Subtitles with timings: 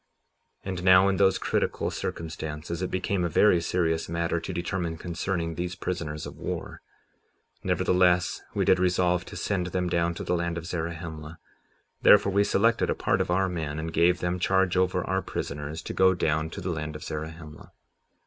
[0.65, 4.97] 57:16 And now, in those critical circumstances, it became a very serious matter to determine
[4.97, 6.81] concerning these prisoners of war;
[7.63, 11.37] nevertheless, we did resolve to send them down to the land of Zarahemla;
[12.01, 15.83] therefore we selected a part of our men, and gave them charge over our prisoners
[15.83, 17.71] to go down to the land of Zarahemla.